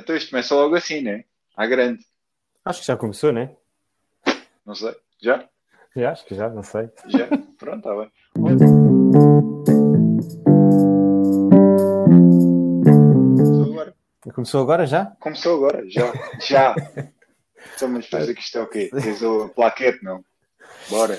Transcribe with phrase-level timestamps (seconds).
[0.00, 1.24] Então isto começa logo assim, né?
[1.54, 2.02] À grande.
[2.64, 3.54] Acho que já começou, né?
[4.64, 4.96] Não sei.
[5.20, 5.46] Já?
[5.94, 6.88] Já, acho que já, não sei.
[7.06, 7.26] Já?
[7.58, 8.10] Pronto, está bem.
[13.36, 13.94] Começou agora.
[14.34, 15.04] Começou agora já?
[15.20, 16.12] Começou agora, já.
[16.40, 16.74] Já.
[17.76, 18.90] Então, mas fazer que isto é o quê?
[18.90, 20.24] Tens o plaquete, não?
[20.88, 21.18] Bora.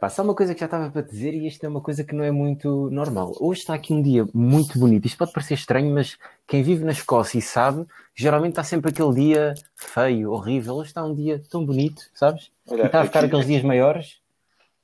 [0.00, 2.14] Pá, só uma coisa que já estava para dizer, e isto é uma coisa que
[2.14, 3.32] não é muito normal.
[3.40, 5.06] Hoje está aqui um dia muito bonito.
[5.06, 6.16] Isto pode parecer estranho, mas
[6.46, 10.74] quem vive na Escócia e sabe, geralmente está sempre aquele dia feio, horrível.
[10.76, 12.50] Hoje está um dia tão bonito, sabes?
[12.66, 14.18] Olha, e está a ficar aqui- aqueles dias maiores.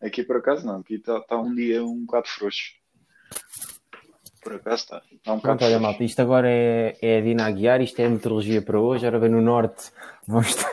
[0.03, 2.73] Aqui por acaso não, aqui está está um dia um bocado frouxo.
[4.43, 5.03] Por acaso está.
[5.13, 8.07] Está um bocado Pronto, olha, malta, isto agora é, é a Dina Aguiar, isto é
[8.07, 9.07] a meteorologia para hoje.
[9.07, 9.91] Ora bem, no norte
[10.27, 10.73] vamos estar.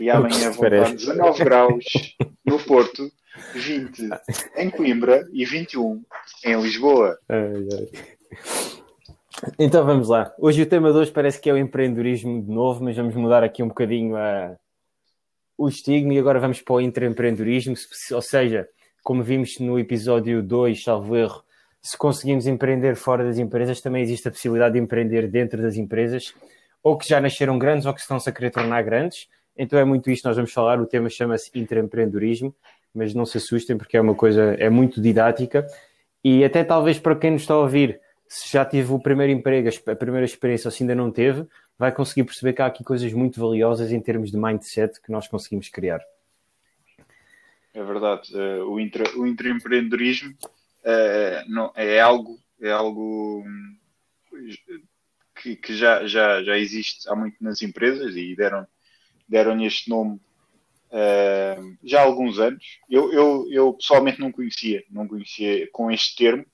[0.00, 1.84] E amanhã vão estar 19 graus
[2.44, 3.08] no Porto,
[3.54, 4.08] 20
[4.56, 6.02] em Coimbra e 21
[6.44, 7.18] em Lisboa.
[7.28, 8.06] Ai, ai.
[9.58, 10.34] Então vamos lá.
[10.38, 13.42] Hoje o tema de hoje parece que é o empreendedorismo de novo, mas vamos mudar
[13.44, 14.56] aqui um bocadinho a...
[15.56, 17.74] o estigma e agora vamos para o intraempreendedorismo,
[18.12, 18.68] ou seja,
[19.02, 21.44] como vimos no episódio 2, salvo erro,
[21.82, 26.34] se conseguimos empreender fora das empresas, também existe a possibilidade de empreender dentro das empresas,
[26.82, 29.28] ou que já nasceram grandes ou que estão-se a querer tornar grandes.
[29.56, 30.80] Então é muito isto que nós vamos falar.
[30.80, 32.54] O tema chama-se intraempreendedorismo,
[32.96, 35.66] mas não se assustem porque é uma coisa, é muito didática
[36.24, 39.68] e até talvez para quem nos está a ouvir, se já tive o primeiro emprego,
[39.86, 41.46] a primeira experiência ou se ainda não teve,
[41.78, 45.28] vai conseguir perceber que há aqui coisas muito valiosas em termos de mindset que nós
[45.28, 46.00] conseguimos criar.
[47.72, 48.28] É verdade.
[48.34, 50.34] eh, o, intra, o intraempreendedorismo
[50.82, 53.44] eh, não, é algo, é algo
[55.34, 58.66] que, que já, já, já existe há muito nas empresas e deram,
[59.28, 60.20] deram-lhe este nome
[61.82, 62.64] já há alguns anos.
[62.88, 66.46] Eu, eu, eu pessoalmente não conhecia, não conhecia com este termo,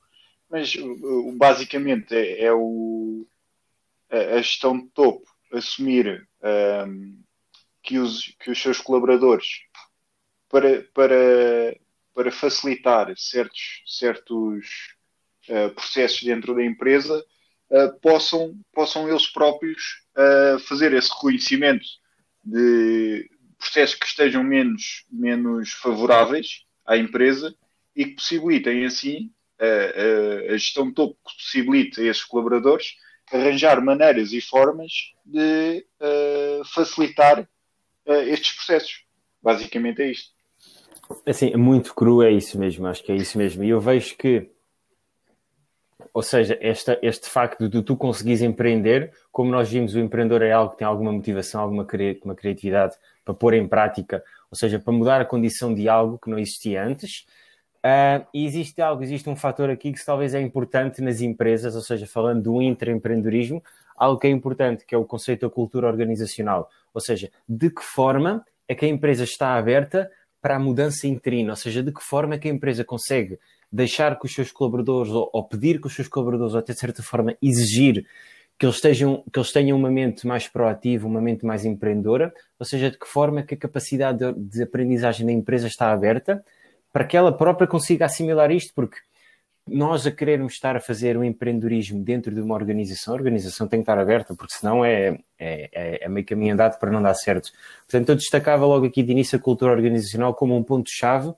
[0.51, 3.27] mas uh, uh, basicamente é, é o,
[4.11, 6.27] a, a gestão de topo assumir
[6.87, 7.23] um,
[7.83, 9.63] que, os, que os seus colaboradores
[10.49, 11.77] para, para,
[12.15, 14.95] para facilitar certos, certos
[15.49, 17.25] uh, processos dentro da empresa,
[17.71, 21.87] uh, possam, possam eles próprios uh, fazer esse reconhecimento
[22.45, 23.31] de
[23.63, 27.55] processos que estejam menos, menos favoráveis à empresa
[27.95, 29.31] e que possibilitem assim
[29.61, 32.97] a, a, a gestão de topo que possibilite a esses colaboradores
[33.33, 34.93] arranjar maneiras e formas
[35.25, 35.87] de
[36.75, 37.49] facilitar
[38.27, 39.05] estes processos.
[39.43, 40.33] Basicamente é isto.
[41.27, 43.65] Assim, muito cru, é isso mesmo, acho que é isso mesmo.
[43.65, 44.51] E eu vejo que,
[46.15, 50.53] ou seja, esta, este facto de tu conseguires empreender, como nós vimos, o empreendedor é
[50.53, 54.79] algo que tem alguma motivação, alguma cri uma criatividade para pôr em prática, ou seja,
[54.79, 57.25] para mudar a condição de algo que não existia antes.
[57.85, 61.81] Uh, e existe algo, existe um fator aqui que talvez é importante nas empresas, ou
[61.81, 63.63] seja, falando do intraempreendedorismo,
[63.97, 66.71] algo que é importante, que é o conceito da cultura organizacional.
[66.93, 71.53] Ou seja, de que forma é que a empresa está aberta para a mudança interina,
[71.53, 73.39] ou seja, de que forma é que a empresa consegue
[73.73, 76.79] deixar que os seus colaboradores, ou, ou pedir que os seus colaboradores, ou até de
[76.79, 78.07] certa forma exigir
[78.59, 82.67] que eles, estejam, que eles tenham uma mente mais proativa, uma mente mais empreendedora, ou
[82.67, 86.45] seja, de que forma é que a capacidade de, de aprendizagem da empresa está aberta
[86.93, 88.99] para que ela própria consiga assimilar isto, porque
[89.67, 93.81] nós a querermos estar a fazer um empreendedorismo dentro de uma organização, a organização tem
[93.81, 97.51] que estar aberta, porque senão é, é, é meio caminho andado para não dar certo.
[97.87, 101.33] Portanto, eu destacava logo aqui de início a cultura organizacional como um ponto-chave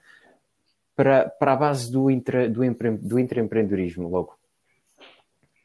[0.94, 4.38] para, para a base do, intra, do, empre, do intraempreendedorismo, logo.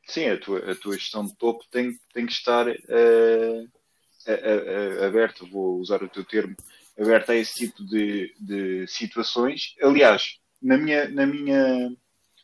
[0.05, 5.03] Sim, a tua, a tua gestão de topo tem, tem que estar uh, uh, uh,
[5.05, 6.55] aberta, vou usar o teu termo,
[6.99, 9.75] aberta a esse tipo de, de situações.
[9.81, 11.95] Aliás, na minha, na minha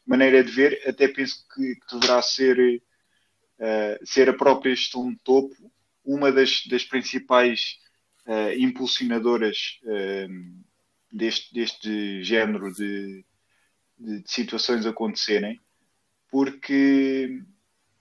[0.06, 5.18] maneira de ver, até penso que, que deverá ser, uh, ser a própria gestão de
[5.24, 5.56] topo
[6.04, 7.78] uma das, das principais
[8.28, 10.65] uh, impulsionadoras uh,
[11.16, 13.26] deste, deste género de,
[13.98, 15.60] de, de, situações acontecerem,
[16.30, 17.42] porque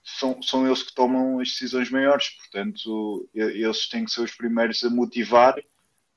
[0.03, 4.83] são, são eles que tomam as decisões maiores, portanto, eles têm que ser os primeiros
[4.83, 5.55] a motivar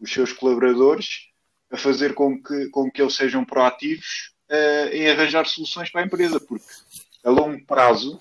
[0.01, 1.29] os seus colaboradores
[1.71, 6.07] a fazer com que, com que eles sejam proativos uh, em arranjar soluções para a
[6.07, 6.65] empresa, porque
[7.23, 8.21] a longo prazo,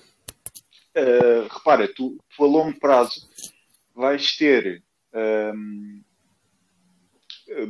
[0.96, 3.28] uh, repara, tu, tu, a longo prazo
[3.94, 4.82] vais ter
[5.14, 6.02] um,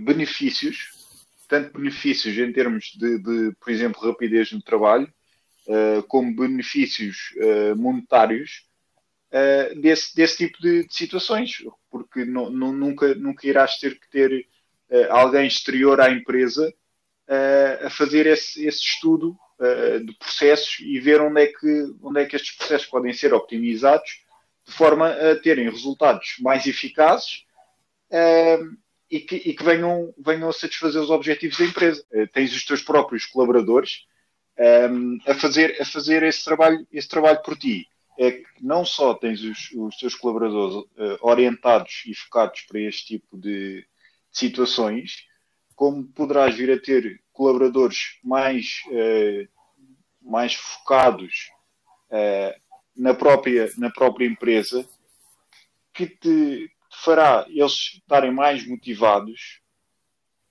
[0.01, 0.98] benefícios,
[1.49, 5.13] tanto benefícios em termos de, de por exemplo, rapidez no trabalho,
[5.67, 7.35] uh, como benefícios
[7.77, 8.67] monetários
[9.83, 14.47] desse, desse tipo de, de situações, porque nunca, nunca irás ter que ter
[15.11, 16.73] alguém exterior à empresa
[17.29, 22.23] uh, a fazer esse, esse estudo uh, de processos e ver onde é, que, onde
[22.23, 24.25] é que estes processos podem ser optimizados
[24.67, 27.45] de forma a terem resultados mais eficazes
[28.11, 28.77] uh,
[29.11, 32.05] e que, e que venham, venham a satisfazer os objetivos da empresa.
[32.13, 34.07] Uh, tens os teus próprios colaboradores
[34.91, 37.87] um, a, fazer, a fazer esse trabalho, esse trabalho por ti.
[38.19, 43.19] É que não só tens os, os teus colaboradores uh, orientados e focados para este
[43.19, 43.87] tipo de, de
[44.33, 45.25] situações,
[45.77, 49.49] como poderás vir a ter colaboradores mais, uh,
[50.21, 51.49] mais focados
[52.11, 52.61] uh,
[52.97, 54.85] na, própria, na própria empresa,
[55.95, 56.69] que te
[57.05, 59.61] fará eles estarem mais motivados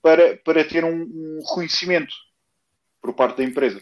[0.02, 2.14] para, para ter um, um reconhecimento
[3.02, 3.82] por parte da empresa.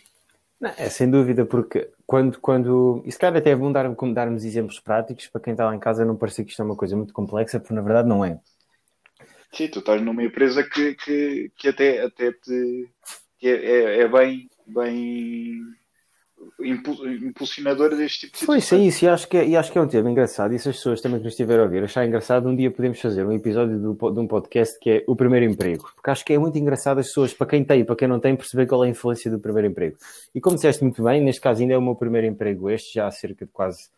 [0.59, 3.03] Não, é sem dúvida, porque quando, quando.
[3.05, 5.79] E se calhar até é bom dar, darmos exemplos práticos para quem está lá em
[5.79, 8.39] casa não parecer que isto é uma coisa muito complexa, porque na verdade não é.
[9.51, 12.89] Sim, tu estás numa empresa que, que, que até, até te.
[13.37, 15.61] Que é, é, é bem, bem
[16.59, 19.81] impulsionadora deste tipo de Pois é isso, e acho, que é, e acho que é
[19.81, 20.53] um tema engraçado.
[20.53, 22.99] E se as pessoas também que nos estiverem a ouvir achar engraçado, um dia podemos
[22.99, 25.89] fazer um episódio do, de um podcast que é o primeiro emprego.
[25.95, 28.19] Porque acho que é muito engraçado as pessoas, para quem tem e para quem não
[28.19, 29.97] tem, perceber qual é a influência do primeiro emprego.
[30.33, 33.07] E como disseste muito bem, neste caso ainda é o meu primeiro emprego este, já
[33.07, 33.89] há cerca de quase.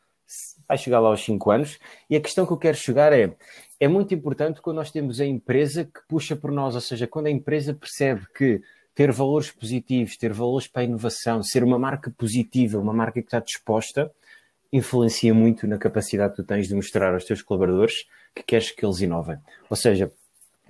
[0.68, 1.80] vai chegar lá aos 5 anos.
[2.10, 3.36] E a questão que eu quero chegar é:
[3.80, 7.28] é muito importante quando nós temos a empresa que puxa por nós, ou seja, quando
[7.28, 8.62] a empresa percebe que
[8.98, 13.28] ter valores positivos, ter valores para a inovação, ser uma marca positiva, uma marca que
[13.28, 14.12] está disposta,
[14.74, 18.84] influencia muito na capacidade que tu tens de mostrar aos teus colaboradores que queres que
[18.84, 19.38] eles inovem.
[19.70, 20.12] Ou seja,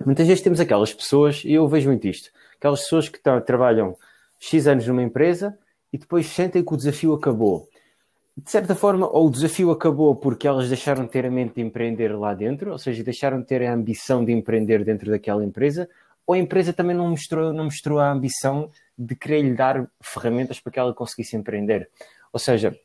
[0.04, 3.96] muitas vezes temos aquelas pessoas, e eu vejo muito isto, aquelas pessoas que trabalham
[4.38, 5.58] X anos numa empresa
[5.90, 7.66] e depois sentem que o desafio acabou.
[8.36, 11.62] De certa forma, ou o desafio acabou porque elas deixaram de ter a mente de
[11.62, 15.88] empreender lá dentro, ou seja, deixaram de ter a ambição de empreender dentro daquela empresa,
[16.28, 20.60] ou a empresa também não mostrou, não mostrou a ambição de querer lhe dar ferramentas
[20.60, 21.88] para que ela conseguisse empreender.
[22.30, 22.78] Ou seja,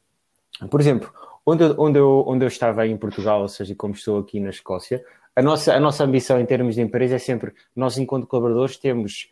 [0.72, 1.14] por exemplo,
[1.46, 5.04] onde, onde, eu, onde eu estava em Portugal, ou seja, como estou aqui na Escócia,
[5.36, 9.30] a nossa, a nossa ambição em termos de empresa é sempre, nós enquanto colaboradores temos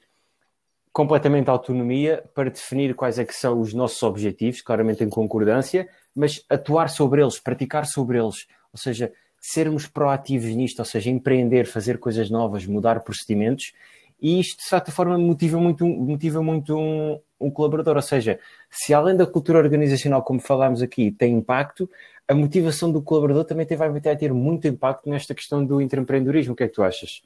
[0.92, 6.44] completamente autonomia para definir quais é que são os nossos objetivos, claramente em concordância, mas
[6.50, 9.10] atuar sobre eles, praticar sobre eles, ou seja,
[9.40, 13.72] sermos proativos nisto, ou seja, empreender, fazer coisas novas, mudar procedimentos
[14.22, 17.96] e isto, de certa forma, motiva muito, motiva muito um, um colaborador.
[17.96, 18.40] Ou seja,
[18.70, 21.90] se além da cultura organizacional, como falámos aqui, tem impacto,
[22.28, 26.54] a motivação do colaborador também vai ter muito impacto nesta questão do empreendedorismo.
[26.54, 27.24] O que é que tu achas?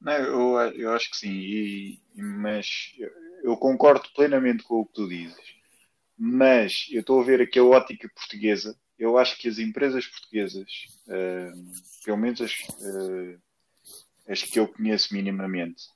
[0.00, 2.94] Não, eu, eu acho que sim, e, mas
[3.44, 5.60] eu concordo plenamente com o que tu dizes.
[6.18, 8.76] Mas eu estou a ver aqui a ótica portuguesa.
[8.98, 10.68] Eu acho que as empresas portuguesas,
[11.06, 13.38] uh, pelo menos as, uh,
[14.30, 15.86] as que eu conheço minimamente,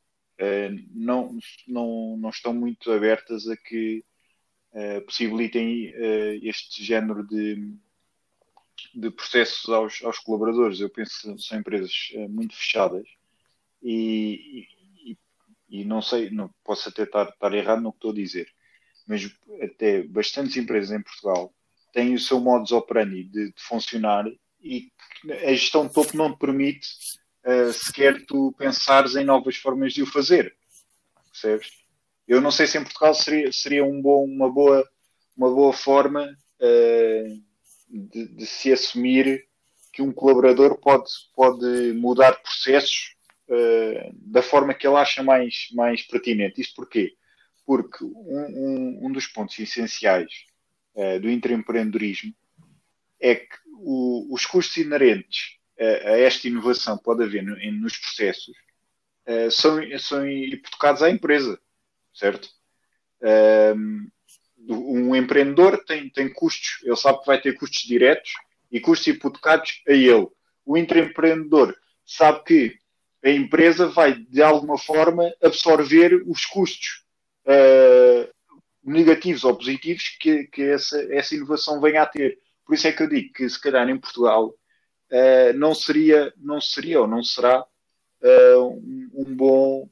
[0.40, 1.38] uh, não,
[1.68, 4.04] não, não estão muito abertas a que
[4.72, 7.76] uh, possibilitem uh, este género de,
[8.92, 10.80] de processos aos, aos colaboradores.
[10.80, 11.92] Eu penso que são empresas
[12.28, 13.06] muito fechadas
[13.80, 14.66] e,
[15.04, 15.18] e,
[15.68, 18.48] e, não sei, não posso até estar, estar errado no que estou a dizer,
[19.06, 19.30] mas
[19.62, 21.54] até bastantes empresas em Portugal
[21.92, 24.24] têm o seu modus operandi de, de funcionar
[24.60, 24.90] e
[25.46, 26.88] a gestão de topo não te permite
[27.44, 30.56] uh, sequer tu pensares em novas formas de o fazer.
[31.30, 31.70] Percebes?
[32.26, 34.88] Eu não sei se em Portugal seria, seria um bom, uma, boa,
[35.36, 36.24] uma boa forma
[36.60, 37.42] uh,
[37.88, 39.46] de, de, se assumir
[39.92, 43.14] que um colaborador pode, pode mudar processos
[43.48, 46.60] uh, da forma que ele acha mais, mais pertinente.
[46.60, 47.14] Isto porquê?
[47.66, 50.30] Porque um, um, um dos pontos essenciais
[51.20, 52.32] do intraempreendedorismo
[53.18, 58.54] é que o, os custos inerentes a, esta inovação pode haver no, nos processos
[59.26, 61.58] uh, são, são hipotecados à empresa,
[62.12, 62.48] certo?
[64.68, 68.32] Um empreendedor tem, tem custos, ele sabe que vai ter custos diretos
[68.70, 70.28] e custos hipotecados a ele.
[70.64, 72.78] O intraempreendedor sabe que
[73.24, 77.04] a empresa vai, de alguma forma, absorver os custos
[77.46, 78.28] uh,
[78.82, 82.38] negativos ou positivos que, que essa, essa inovação venha a ter.
[82.66, 84.54] Por isso é que eu digo que, se calhar, em Portugal,
[85.14, 89.88] uh, não seria, não seria ou não será uh, um, um, bom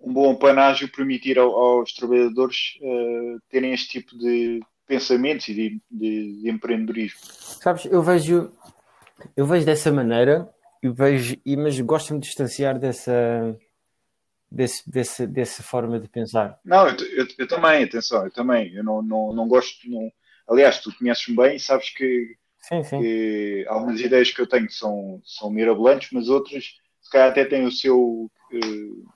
[0.00, 5.82] um bom panágio permitir ao, aos trabalhadores uh, terem este tipo de pensamentos e de,
[5.90, 7.20] de, de, empreendedorismo.
[7.22, 8.52] Sabes, eu vejo
[9.36, 10.48] eu vejo dessa maneira,
[10.82, 13.56] eu vejo, mas gosto-me de distanciar dessa
[14.50, 16.58] desse, desse, dessa forma de pensar.
[16.64, 20.12] Não, eu, eu, eu, também, atenção, eu também, eu não, não, não gosto, não,
[20.46, 23.00] aliás, tu conheces-me bem e sabes que Sim, sim.
[23.00, 27.66] Que algumas ideias que eu tenho são, são mirabolantes, mas outras se calhar até têm
[27.66, 29.06] o seu, uh,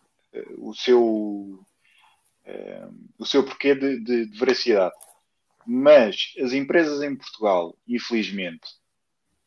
[0.59, 4.95] o seu, uh, o seu porquê de, de, de, veracidade.
[5.65, 8.67] Mas as empresas em Portugal, infelizmente,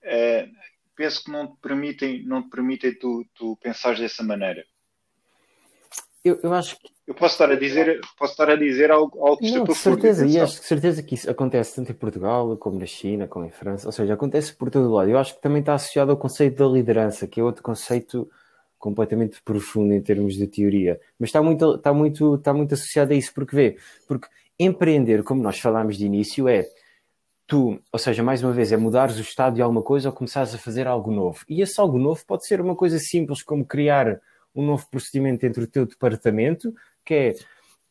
[0.03, 0.49] uh,
[0.95, 4.65] penso que não te permitem, não te permitem tu, tu pensares dessa maneira.
[6.23, 6.89] Eu, eu acho que.
[7.09, 10.27] Eu posso estar a dizer, posso estar a dizer algo, algo que não, de certeza,
[10.27, 13.49] e acho que certeza que isso acontece tanto em Portugal como na China, como em
[13.49, 15.09] França, ou seja, acontece por todo lado.
[15.09, 18.29] Eu acho que também está associado ao conceito da liderança, que é outro conceito
[18.77, 23.15] completamente profundo em termos de teoria, mas está muito, está muito, está muito associado a
[23.15, 24.27] isso, porque vê, porque
[24.59, 26.67] empreender, como nós falámos de início, é
[27.47, 30.53] tu, ou seja, mais uma vez, é mudares o estado de alguma coisa ou começares
[30.53, 31.39] a fazer algo novo.
[31.49, 34.21] E esse algo novo pode ser uma coisa simples como criar
[34.55, 36.73] um novo procedimento dentro do teu departamento,
[37.09, 37.35] que é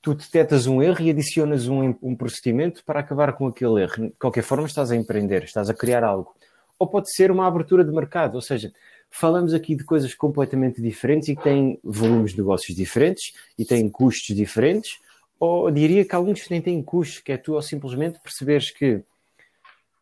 [0.00, 4.06] tu detectas um erro e adicionas um, um procedimento para acabar com aquele erro.
[4.06, 6.32] De qualquer forma, estás a empreender, estás a criar algo.
[6.78, 8.72] Ou pode ser uma abertura de mercado, ou seja,
[9.10, 13.88] falamos aqui de coisas completamente diferentes e que têm volumes de negócios diferentes e têm
[13.88, 15.00] custos diferentes,
[15.40, 19.02] ou diria que alguns nem têm custos, que é tu ou simplesmente perceberes que,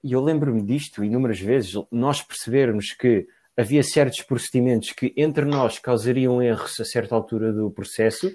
[0.04, 5.78] e eu lembro-me disto inúmeras vezes, nós percebermos que havia certos procedimentos que entre nós
[5.78, 8.30] causariam erros a certa altura do processo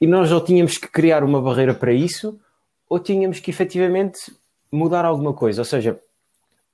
[0.00, 2.38] e nós ou tínhamos que criar uma barreira para isso
[2.88, 4.32] ou tínhamos que efetivamente
[4.72, 5.60] mudar alguma coisa.
[5.60, 6.00] Ou seja,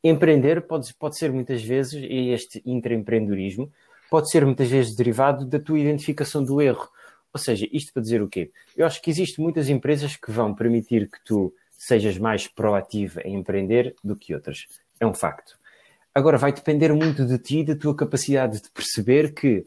[0.02, 3.72] empreender pode, pode ser muitas vezes, e este intraempreendedorismo,
[4.10, 6.88] pode ser muitas vezes derivado da tua identificação do erro.
[7.32, 8.52] Ou seja, isto para dizer o quê?
[8.76, 13.34] Eu acho que existem muitas empresas que vão permitir que tu sejas mais proativo em
[13.34, 14.66] empreender do que outras.
[15.00, 15.58] É um facto.
[16.14, 19.64] Agora, vai depender muito de ti, da tua capacidade de perceber que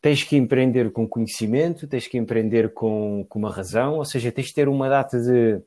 [0.00, 4.48] tens que empreender com conhecimento, tens que empreender com, com uma razão, ou seja, tens
[4.48, 5.60] de ter uma data de.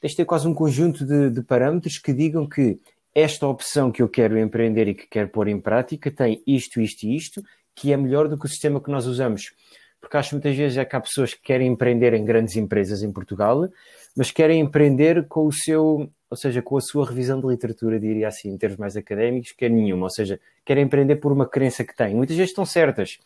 [0.00, 2.80] tens de ter quase um conjunto de, de parâmetros que digam que
[3.14, 7.04] esta opção que eu quero empreender e que quero pôr em prática tem isto, isto
[7.04, 7.42] e isto,
[7.74, 9.52] que é melhor do que o sistema que nós usamos.
[10.00, 13.12] Porque acho muitas vezes é que há pessoas que querem empreender em grandes empresas em
[13.12, 13.68] Portugal,
[14.16, 18.28] mas querem empreender com o seu, ou seja, com a sua revisão de literatura, diria
[18.28, 20.04] assim, em termos mais académicos, que é nenhuma.
[20.04, 22.14] Ou seja, querem empreender por uma crença que têm.
[22.14, 23.18] Muitas vezes estão certas,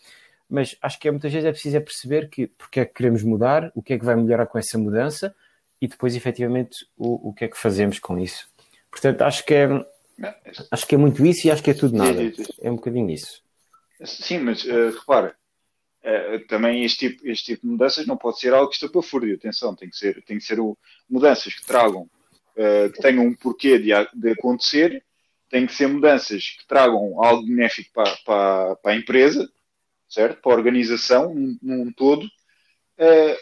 [0.48, 3.22] mas acho que é, muitas vezes é preciso é perceber que porque é que queremos
[3.22, 5.34] mudar, o que é que vai melhorar com essa mudança
[5.80, 8.48] e depois, efetivamente, o, o que é que fazemos com isso.
[8.90, 9.68] Portanto, acho que é,
[10.70, 12.20] acho que é muito isso e acho que é tudo nada.
[12.60, 13.42] É um bocadinho isso.
[14.04, 15.34] Sim, mas uh, repara,
[16.04, 19.34] uh, também este tipo, este tipo de mudanças não pode ser algo que está fúria.
[19.34, 23.34] Atenção, tem que ser, tem que ser o, mudanças que tragam, uh, que tenham um
[23.34, 25.04] porquê de, de acontecer,
[25.50, 29.48] tem que ser mudanças que tragam algo benéfico para, para, para a empresa,
[30.14, 30.40] certo?
[30.40, 32.26] Para a organização num, num todo.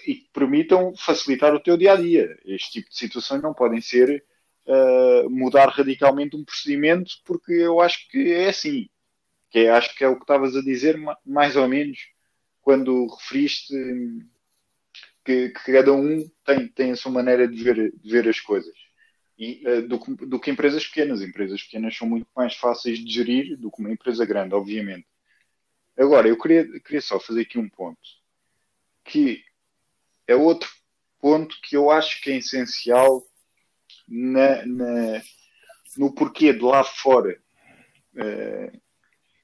[0.06, 2.38] e que permitam facilitar o teu dia a dia.
[2.44, 4.24] Este tipo de situações não podem ser
[4.66, 8.88] uh, mudar radicalmente um procedimento, porque eu acho que é assim.
[9.50, 11.98] Que é, acho que é o que estavas a dizer, mais ou menos,
[12.62, 13.74] quando referiste
[15.24, 18.74] que, que cada um tem, tem a sua maneira de ver, de ver as coisas.
[19.38, 21.20] E, uh, do, do, que empresas pequenas.
[21.20, 25.06] Empresas pequenas são muito mais fáceis de gerir do que uma empresa grande, obviamente.
[25.96, 28.00] Agora, eu queria, queria só fazer aqui um ponto,
[29.04, 29.44] que
[30.26, 30.70] é outro
[31.20, 33.22] ponto que eu acho que é essencial
[34.08, 35.22] na, na,
[35.96, 37.40] no porquê de lá fora
[38.14, 38.80] uh,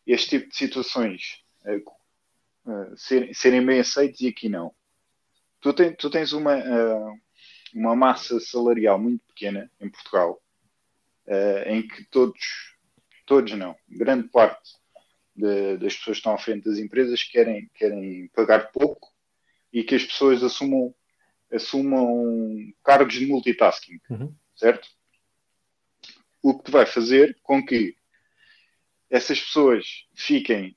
[0.07, 4.75] este tipo de situações uh, uh, serem, serem bem aceitos e aqui não.
[5.61, 6.55] Tu, tem, tu tens uma,
[7.75, 10.41] uma massa salarial muito pequena em Portugal,
[11.67, 12.77] em que todos,
[13.27, 14.79] todos não, grande parte
[15.39, 19.09] de, das pessoas que estão à frente das empresas querem, querem pagar pouco
[19.73, 20.95] e que as pessoas assumam,
[21.53, 24.01] assumam cargos de multitasking.
[24.11, 24.89] Uhum certo?
[26.43, 27.97] O que vai fazer com que
[29.09, 30.77] essas pessoas fiquem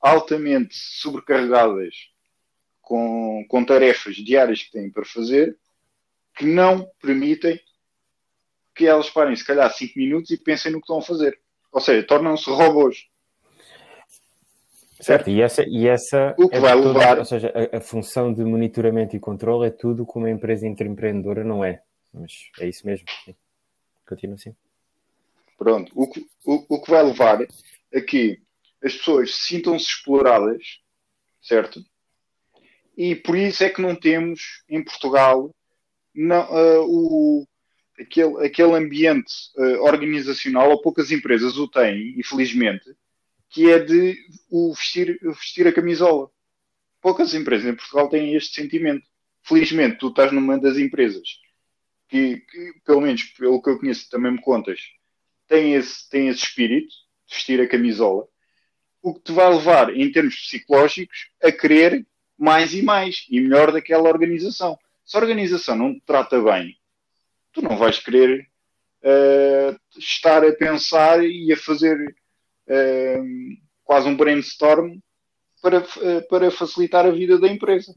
[0.00, 1.94] altamente sobrecarregadas
[2.80, 5.58] com, com tarefas diárias que têm para fazer
[6.34, 7.60] que não permitem
[8.74, 11.40] que elas parem, se calhar, 5 minutos e pensem no que estão a fazer.
[11.72, 13.08] Ou seja, tornam-se robôs.
[15.00, 17.18] Certo, e essa, e essa o que é vai levar.
[17.18, 21.44] Ou seja, a, a, função de monitoramento e controle é tudo que uma empresa empreendedora
[21.44, 21.82] não é.
[22.12, 23.06] Mas é isso mesmo.
[24.06, 24.54] Continua assim.
[25.58, 25.92] Pronto.
[25.94, 27.40] O que, o, o que vai levar
[27.94, 28.40] a que
[28.82, 30.80] as pessoas sintam-se exploradas,
[31.42, 31.84] certo?
[32.96, 35.54] E por isso é que não temos em Portugal
[36.14, 37.46] não, uh, o,
[38.00, 42.96] aquele, aquele ambiente uh, organizacional, ou poucas empresas o têm, infelizmente,
[43.56, 44.18] que é de
[44.50, 46.30] o vestir, vestir a camisola.
[47.00, 49.06] Poucas empresas em Portugal têm este sentimento.
[49.42, 51.26] Felizmente, tu estás numa das empresas
[52.06, 54.78] que, que, pelo menos pelo que eu conheço, também me contas,
[55.48, 56.88] tem esse, tem esse espírito
[57.26, 58.28] de vestir a camisola,
[59.00, 63.72] o que te vai levar, em termos psicológicos, a querer mais e mais e melhor
[63.72, 64.78] daquela organização.
[65.02, 66.76] Se a organização não te trata bem,
[67.54, 68.50] tu não vais querer
[69.00, 72.14] uh, estar a pensar e a fazer
[73.84, 74.98] quase um brainstorm
[75.62, 77.94] para, uh, para facilitar a vida da empresa.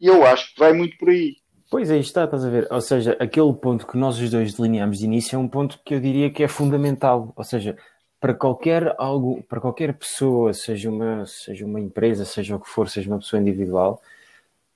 [0.00, 1.36] E eu acho que vai muito por aí.
[1.70, 2.68] Pois aí está, estás a ver?
[2.70, 5.94] Ou seja, aquele ponto que nós os dois delineamos de início é um ponto que
[5.94, 7.32] eu diria que é fundamental.
[7.34, 7.76] Ou seja,
[8.20, 12.88] para qualquer algo, para qualquer pessoa, seja uma, seja uma empresa, seja o que for,
[12.88, 14.00] seja uma pessoa individual,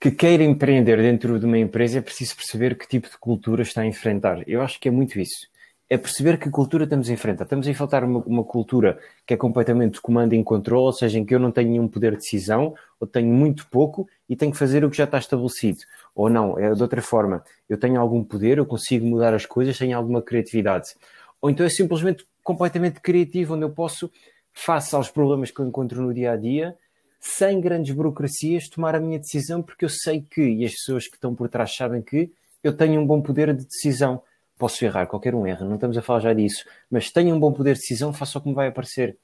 [0.01, 3.83] que queira empreender dentro de uma empresa é preciso perceber que tipo de cultura está
[3.83, 4.43] a enfrentar.
[4.49, 5.47] Eu acho que é muito isso.
[5.91, 7.45] É perceber que cultura estamos a enfrentar.
[7.45, 11.25] Estamos a enfrentar uma, uma cultura que é completamente comando e controle, ou seja, em
[11.25, 14.59] que eu não tenho nenhum poder de decisão, ou tenho muito pouco e tenho que
[14.59, 15.81] fazer o que já está estabelecido.
[16.15, 17.43] Ou não, é de outra forma.
[17.69, 20.95] Eu tenho algum poder, eu consigo mudar as coisas, tenho alguma criatividade.
[21.41, 24.11] Ou então é simplesmente completamente criativo, onde eu posso,
[24.53, 26.77] face aos problemas que eu encontro no dia a dia,
[27.21, 31.15] sem grandes burocracias, tomar a minha decisão, porque eu sei que, e as pessoas que
[31.15, 32.31] estão por trás sabem que,
[32.63, 34.21] eu tenho um bom poder de decisão.
[34.59, 37.53] Posso errar, qualquer um erra, não estamos a falar já disso, mas tenho um bom
[37.53, 39.17] poder de decisão, faço o que me vai aparecer.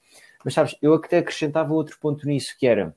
[0.43, 2.95] Mas sabes, eu até acrescentava outro ponto nisso, que era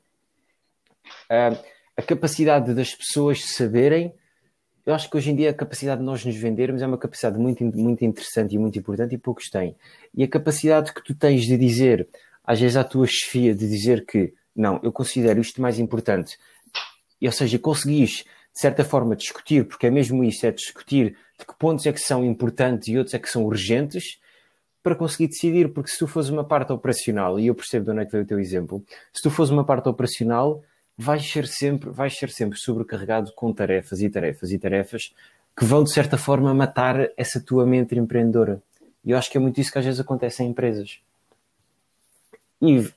[1.31, 1.59] uh,
[1.97, 4.15] a capacidade das pessoas saberem.
[4.87, 7.39] Eu acho que hoje em dia a capacidade de nós nos vendermos é uma capacidade
[7.39, 9.77] muito, muito interessante e muito importante e poucos têm.
[10.15, 12.09] E a capacidade que tu tens de dizer,
[12.45, 16.39] às vezes à tua chefia, de dizer que não, eu considero isto mais importante.
[17.21, 21.17] E, ou seja, conseguis, de certa forma, discutir, porque é mesmo isso, é discutir
[21.47, 24.19] que pontos é que são importantes e outros é que são urgentes,
[24.83, 28.03] para conseguir decidir, porque se tu fores uma parte operacional, e eu percebo de onde
[28.03, 30.63] é que veio o teu exemplo, se tu fores uma parte operacional,
[30.97, 35.15] vais ser sempre, vais ser sempre sobrecarregado com tarefas e tarefas e tarefas
[35.57, 38.63] que vão, de certa forma, matar essa tua mente empreendedora.
[39.05, 41.01] E eu acho que é muito isso que às vezes acontece em empresas.
[42.63, 42.89] E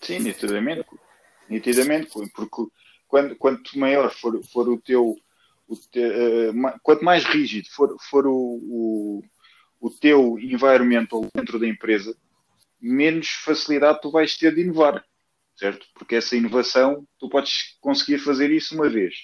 [0.00, 0.84] Sim, nitidamente.
[1.48, 2.70] Nitidamente, porque
[3.08, 5.16] quando, quanto maior for, for o teu.
[5.66, 9.22] O te, uh, quanto mais rígido for, for o, o,
[9.80, 12.14] o teu environmental dentro da empresa,
[12.80, 15.02] menos facilidade tu vais ter de inovar,
[15.56, 15.86] certo?
[15.94, 19.14] Porque essa inovação, tu podes conseguir fazer isso uma vez.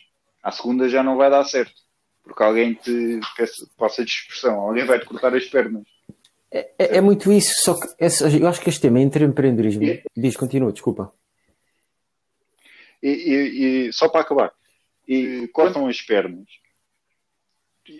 [0.42, 1.74] À segunda já não vai dar certo.
[2.22, 3.20] Porque alguém te
[3.76, 5.84] passa de expressão, alguém vai te cortar as pernas.
[6.52, 9.84] É, é, é, muito isso, só que eu acho que este tema entre empreendedorismo.
[9.84, 11.12] E, diz, continua, desculpa.
[13.02, 14.52] E, e, e, só para acabar,
[15.10, 16.46] e cortam as pernas.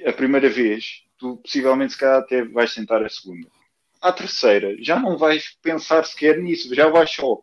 [0.07, 3.49] A primeira vez, tu possivelmente se calhar até vais sentar a segunda.
[4.01, 7.43] À terceira, já não vais pensar sequer nisso, já vais só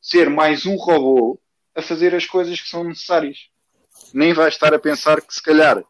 [0.00, 1.40] ser mais um robô
[1.74, 3.48] a fazer as coisas que são necessárias.
[4.14, 5.82] Nem vais estar a pensar que se calhar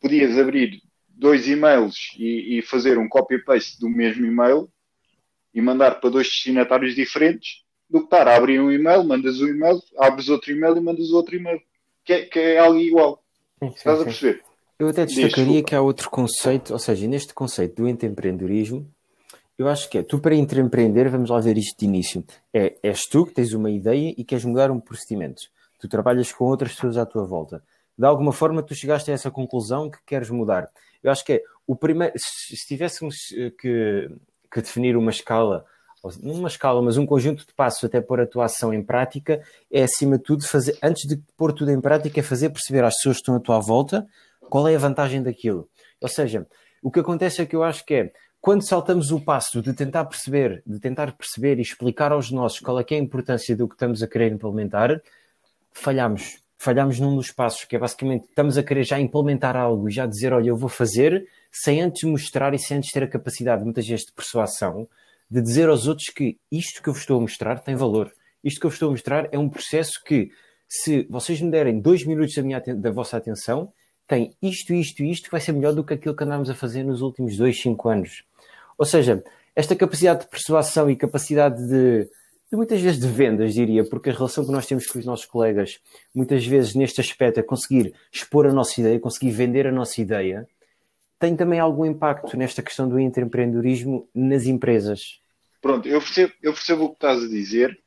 [0.00, 4.72] podias abrir dois e-mails e, e fazer um copy-paste do mesmo e-mail
[5.52, 9.48] e mandar para dois destinatários diferentes do que estar a abrir um e-mail, mandas um
[9.48, 11.60] e-mail, abres outro e-mail e mandas outro e-mail.
[12.04, 13.22] Que é, que é algo igual.
[13.58, 14.42] Sim, sim, Estás a perceber?
[14.78, 18.90] Eu até destacaria que há outro conceito, ou seja, neste conceito do empreendedorismo,
[19.56, 23.06] eu acho que é, tu para empreender, vamos lá ver isto de início, é, és
[23.06, 25.42] tu que tens uma ideia e queres mudar um procedimento.
[25.78, 27.62] Tu trabalhas com outras pessoas à tua volta.
[27.96, 30.68] De alguma forma, tu chegaste a essa conclusão que queres mudar.
[31.02, 32.12] Eu acho que é o primeiro.
[32.16, 34.10] Se, se tivéssemos eh, que,
[34.50, 35.64] que definir uma escala,
[36.20, 39.40] não uma escala, mas um conjunto de passos até pôr a tua ação em prática,
[39.70, 42.94] é acima de tudo fazer, antes de pôr tudo em prática, é fazer perceber às
[42.96, 44.06] pessoas que estão à tua volta
[44.50, 45.68] qual é a vantagem daquilo.
[46.00, 46.46] Ou seja,
[46.82, 50.04] o que acontece é que eu acho que é quando saltamos o passo de tentar
[50.04, 53.74] perceber, de tentar perceber e explicar aos nossos qual é, é a importância do que
[53.74, 55.00] estamos a querer implementar,
[55.72, 59.92] falhamos falhamos num dos passos, que é basicamente estamos a querer já implementar algo e
[59.92, 63.64] já dizer, olha, eu vou fazer, sem antes mostrar e sem antes ter a capacidade,
[63.64, 64.88] muitas vezes, de persuasão,
[65.32, 68.12] de dizer aos outros que isto que eu vos estou a mostrar tem valor.
[68.44, 70.30] Isto que eu vos estou a mostrar é um processo que,
[70.68, 73.72] se vocês me derem dois minutos da, minha, da vossa atenção,
[74.06, 76.54] tem isto, isto e isto que vai ser melhor do que aquilo que andámos a
[76.54, 78.24] fazer nos últimos dois, cinco anos.
[78.76, 79.24] Ou seja,
[79.56, 82.10] esta capacidade de persuasão e capacidade de
[82.52, 85.24] e muitas vezes de vendas, diria, porque a relação que nós temos com os nossos
[85.24, 85.80] colegas,
[86.14, 90.46] muitas vezes neste aspecto, é conseguir expor a nossa ideia, conseguir vender a nossa ideia,
[91.18, 95.21] tem também algum impacto nesta questão do empreendedorismo nas empresas.
[95.62, 97.80] Pronto, eu percebo, eu percebo o que estás a dizer,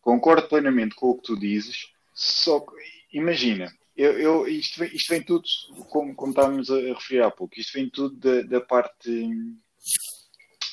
[0.00, 2.74] concordo plenamente com o que tu dizes, só que,
[3.12, 5.44] imagina, eu, eu, isto, vem, isto vem tudo,
[5.90, 9.28] como, como estávamos a referir há pouco, isto vem tudo da, da parte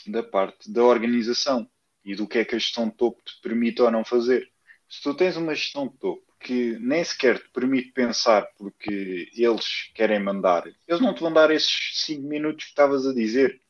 [0.07, 1.69] da parte da organização
[2.03, 4.49] e do que é que a gestão de topo te permite ou não fazer.
[4.89, 9.91] Se tu tens uma gestão de topo que nem sequer te permite pensar porque eles
[9.93, 13.61] querem mandar, eles não te vão dar esses 5 minutos que estavas a dizer,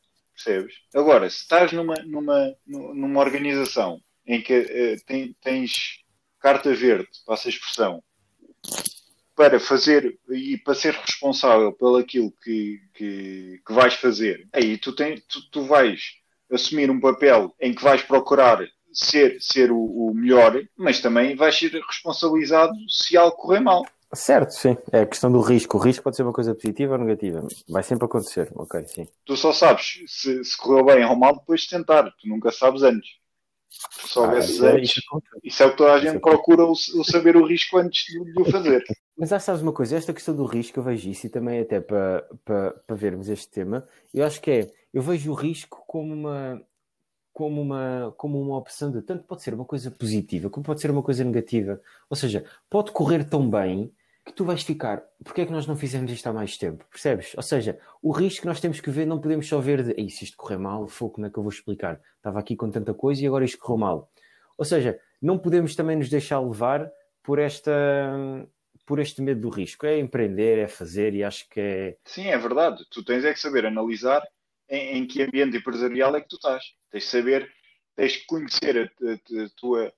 [0.42, 0.74] percebes?
[0.94, 6.00] Agora, se estás numa, numa, numa organização em que uh, tem, tens
[6.40, 8.02] carta verde, passa a expressão,
[9.34, 14.92] para fazer e para ser responsável pelo aquilo que, que, que vais fazer, aí tu,
[14.92, 16.00] tem, tu, tu, vais
[16.50, 21.56] assumir um papel em que vais procurar ser, ser o, o melhor, mas também vais
[21.56, 23.86] ser responsabilizado se algo correr mal.
[24.14, 24.76] Certo, sim.
[24.90, 25.76] É a questão do risco.
[25.76, 27.46] O risco pode ser uma coisa positiva ou negativa.
[27.68, 28.50] Vai sempre acontecer.
[28.54, 29.06] Ok, sim.
[29.24, 32.04] Tu só sabes se, se correu bem ou mal depois de tentar.
[32.18, 33.18] Tu nunca sabes antes.
[33.68, 35.02] Se soubesses ah, antes, isso,
[35.44, 38.32] isso, é o que toda a gente procura, o, o, saber o risco antes de,
[38.32, 38.82] de, o fazer.
[39.16, 41.78] Mas já sabes uma coisa, esta questão do risco, eu vejo isso e também até
[41.78, 46.14] para, para, para vermos este tema, eu acho que é, eu vejo o risco como
[46.14, 46.62] uma,
[47.32, 50.90] como uma, como uma opção de tanto pode ser uma coisa positiva como pode ser
[50.90, 51.80] uma coisa negativa.
[52.08, 53.92] Ou seja, pode correr tão bem
[54.28, 56.84] que tu vais ficar, porque é que nós não fizemos isto há mais tempo?
[56.90, 57.34] Percebes?
[57.36, 60.24] Ou seja, o risco que nós temos que ver, não podemos só ver de se
[60.24, 62.00] isto correr mal, fogo, como é que eu vou explicar?
[62.16, 64.12] Estava aqui com tanta coisa e agora isto correu mal.
[64.56, 66.90] Ou seja, não podemos também nos deixar levar
[67.22, 67.72] por esta
[68.86, 69.84] por este medo do risco.
[69.84, 71.96] É empreender, é fazer e acho que é.
[72.06, 72.86] Sim, é verdade.
[72.90, 74.26] Tu tens é que saber analisar
[74.68, 76.64] em, em que ambiente empresarial é que tu estás.
[76.90, 77.52] Tens de saber,
[77.94, 79.92] tens de conhecer a, a, a tua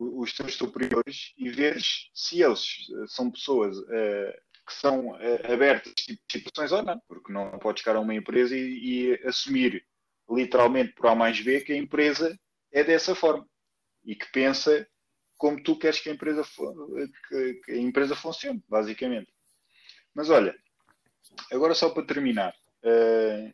[0.00, 4.32] os teus superiores e veres se eles eh, são pessoas uh,
[4.66, 8.14] que são uh, abertas a tipo situações ou não, porque não podes chegar a uma
[8.14, 9.84] empresa e, e, assumir
[10.30, 12.38] literalmente por A mais B que a empresa
[12.72, 13.46] é dessa forma
[14.04, 14.88] e que pensa
[15.36, 16.42] como tu queres que a empresa,
[17.64, 19.32] que a empresa funcione, basicamente.
[20.14, 20.54] Mas olha,
[21.50, 23.52] agora só para terminar, uh,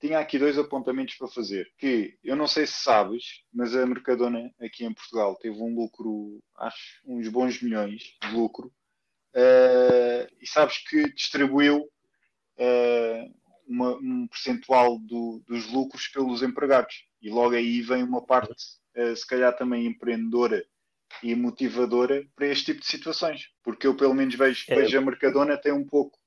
[0.00, 1.70] tinha aqui dois apontamentos para fazer.
[1.76, 6.40] Que eu não sei se sabes, mas a Mercadona aqui em Portugal teve um lucro,
[6.56, 8.72] acho, uns bons milhões de lucro.
[9.34, 13.34] Uh, e sabes que distribuiu uh,
[13.66, 17.04] uma, um percentual do, dos lucros pelos empregados.
[17.20, 18.52] E logo aí vem uma parte,
[18.96, 20.64] uh, se calhar também empreendedora
[21.22, 23.48] e motivadora para este tipo de situações.
[23.62, 24.74] Porque eu pelo menos vejo, é.
[24.76, 26.18] vejo a Mercadona tem um pouco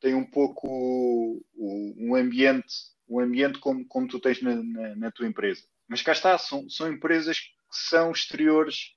[0.00, 5.26] tem um pouco um ambiente o ambiente como, como tu tens na, na, na, tua
[5.26, 5.62] empresa.
[5.88, 8.94] Mas cá está, são, são empresas que são exteriores,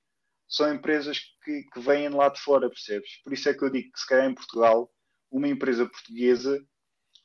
[0.48, 3.20] são empresas que, que vêm lá de fora, percebes?
[3.22, 4.90] Por isso é que eu digo que se calhar em Portugal,
[5.30, 6.64] uma empresa portuguesa,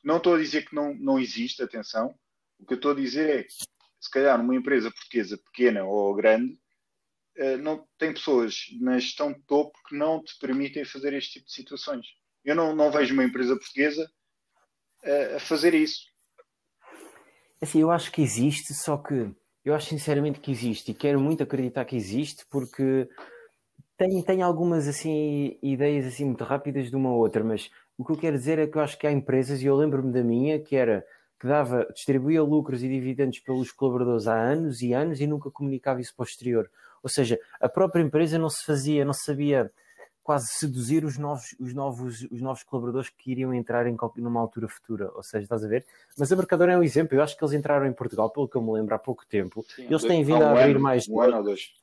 [0.02, 2.14] não estou a dizer que não, não existe, atenção,
[2.58, 6.58] o que eu estou a dizer é se calhar uma empresa portuguesa pequena ou grande,
[7.36, 11.46] eh, não tem pessoas na gestão de topo que não te permitem fazer este tipo
[11.46, 12.06] de situações.
[12.44, 14.10] Eu não, não vejo uma empresa portuguesa
[15.36, 16.13] a fazer isso.
[17.64, 19.30] Assim, eu acho que existe, só que
[19.64, 23.08] eu acho sinceramente que existe e quero muito acreditar que existe porque
[23.96, 28.18] tem, tem algumas assim ideias assim muito rápidas de uma outra, mas o que eu
[28.18, 30.76] quero dizer é que eu acho que há empresas, e eu lembro-me da minha, que
[30.76, 31.06] era
[31.40, 36.02] que dava, distribuía lucros e dividendos pelos colaboradores há anos e anos e nunca comunicava
[36.02, 36.70] isso para o exterior.
[37.02, 39.72] Ou seja, a própria empresa não se fazia, não sabia
[40.24, 44.40] quase seduzir os novos, os novos, os novos colaboradores que iriam entrar em qualquer, numa
[44.40, 45.12] altura futura.
[45.14, 45.86] Ou seja, estás a ver?
[46.18, 47.14] Mas a Mercadona é um exemplo.
[47.14, 49.62] Eu acho que eles entraram em Portugal, pelo que eu me lembro, há pouco tempo.
[49.68, 51.06] Sim, eles têm vindo um a abrir ano, mais.
[51.06, 51.74] Um ano ou dois.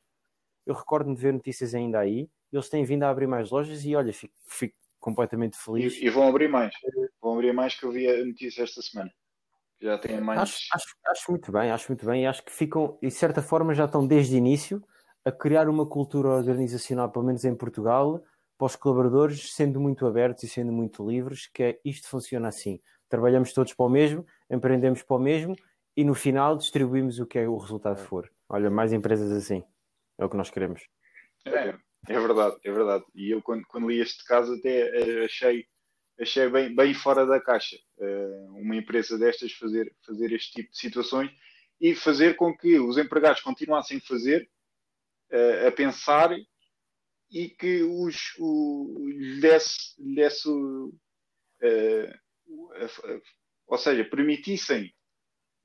[0.66, 2.28] Eu recordo-me de ver notícias ainda aí.
[2.52, 5.94] Eles têm vindo a abrir mais lojas e olha, fico, fico completamente feliz.
[5.94, 6.74] E, e, vão abrir mais.
[7.22, 9.12] Vão abrir mais que eu vi a notícia esta semana.
[9.80, 10.40] Já têm mais.
[10.40, 12.24] Acho, acho, acho muito bem, acho muito bem.
[12.24, 14.84] E acho que ficam, de certa forma, já estão desde o início
[15.24, 18.24] a criar uma cultura organizacional, pelo menos em Portugal,
[18.62, 22.80] para os colaboradores, sendo muito abertos e sendo muito livres, que é isto funciona assim.
[23.10, 25.56] Trabalhamos todos para o mesmo, empreendemos para o mesmo
[25.98, 28.32] e no final distribuímos o que é o resultado for.
[28.48, 29.64] Olha, mais empresas assim.
[30.16, 30.88] É o que nós queremos.
[31.44, 31.74] É,
[32.08, 33.04] é verdade, é verdade.
[33.16, 35.66] E eu quando, quando li este caso até eh, achei,
[36.20, 40.78] achei bem, bem fora da caixa uh, uma empresa destas fazer, fazer este tipo de
[40.78, 41.32] situações
[41.80, 44.48] e fazer com que os empregados continuassem a fazer,
[45.32, 46.30] uh, a pensar
[47.32, 50.92] e que os, o, lhe desse, lhe desse uh,
[51.62, 53.22] uh,
[53.68, 54.94] ou seja, permitissem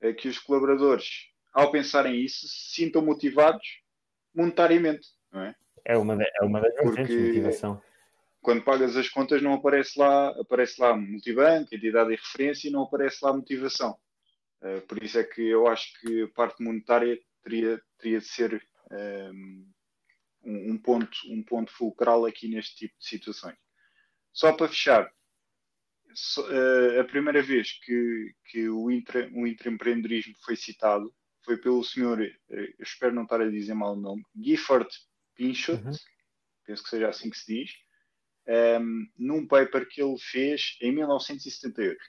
[0.01, 3.81] uh, que os colaboradores, ao pensarem isso, se sintam motivados
[4.33, 5.55] monetariamente, não é?
[5.83, 7.81] É uma, é uma das Porque motivação.
[8.41, 12.83] Quando pagas as contas não aparece lá, aparece lá multibanco, entidade de referência e não
[12.83, 13.97] aparece lá motivação.
[14.61, 18.61] Uh, por isso é que eu acho que a parte monetária teria, teria de ser
[18.91, 19.65] um,
[20.87, 23.57] ponto, um ponto fulcral aqui neste tipo de situações.
[24.31, 25.11] Só para fechar,
[26.13, 31.83] so, uh, a primeira vez que, que o, intra, o intraempreendedorismo foi citado foi pelo
[31.83, 34.89] senhor, uh, eu espero não estar a dizer mal o nome, Gifford
[35.35, 35.91] Pinchot, uhum.
[36.65, 37.71] penso que seja assim que se diz,
[38.47, 41.99] um, ehm, num paper que ele fez em 1978.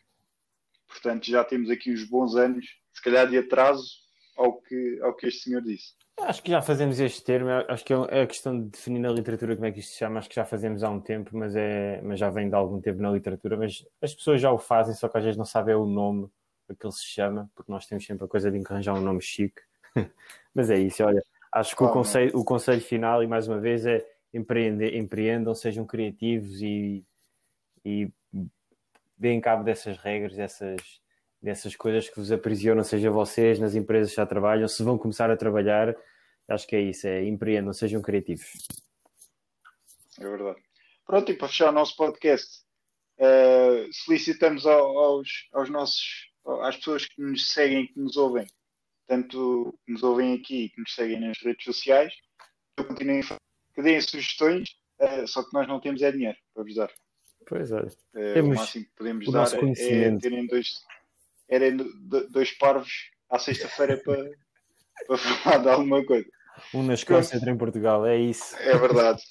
[0.87, 3.91] Portanto, já temos aqui uns bons anos, se calhar de atraso
[4.37, 5.95] ao que, ao que este senhor disse.
[6.23, 9.55] Acho que já fazemos este termo, acho que é a questão de definir na literatura
[9.55, 12.01] como é que isto se chama, acho que já fazemos há um tempo, mas, é,
[12.03, 15.09] mas já vem de algum tempo na literatura, mas as pessoas já o fazem, só
[15.09, 16.29] que às vezes não sabem o nome
[16.69, 19.23] a que ele se chama, porque nós temos sempre a coisa de arranjar um nome
[19.23, 19.63] chique.
[20.55, 23.87] mas é isso, olha, acho que o, conselho, o conselho final, e mais uma vez,
[23.87, 24.05] é
[24.35, 27.05] empreender, empreendam, sejam criativos e,
[27.85, 28.13] e
[29.17, 31.01] deem cabo dessas regras, dessas,
[31.41, 35.31] dessas coisas que vos aprisionam, seja vocês nas empresas que já trabalham, se vão começar
[35.31, 35.97] a trabalhar,
[36.49, 38.47] acho que é isso, é empreendam, sejam criativos.
[40.19, 40.61] É verdade.
[41.07, 42.63] Pronto, e para fechar o nosso podcast,
[43.19, 46.31] uh, solicitamos aos, aos nossos,
[46.63, 48.47] às pessoas que nos seguem, que nos ouvem,
[49.07, 52.13] tanto que nos ouvem aqui, que nos seguem nas redes sociais,
[52.77, 53.23] que continuem,
[53.75, 54.69] que deem sugestões,
[55.01, 56.91] uh, só que nós não temos é dinheiro para vos dar.
[57.47, 57.81] Pois é.
[57.81, 60.85] Uh, Temos o máximo que podemos dar é terem dois,
[61.49, 61.77] eram
[62.31, 64.31] dois parvos à sexta-feira para,
[65.07, 66.29] para falar de alguma coisa.
[66.75, 68.57] Um na Escócia, outro em Portugal, é isso.
[68.57, 69.23] É verdade.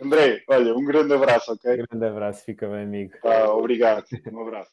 [0.00, 1.72] André, olha, um grande abraço, ok?
[1.72, 3.14] Um grande abraço, fica bem, amigo.
[3.24, 4.70] Ah, obrigado, um abraço.